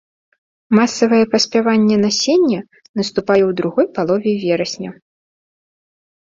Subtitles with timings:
[0.77, 2.59] Масавае паспяванне насення
[3.03, 4.91] наступае ў другой палове верасня.